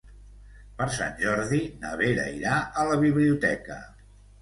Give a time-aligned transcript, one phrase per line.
[0.79, 3.83] Per Sant Jordi na Vera irà a la biblioteca.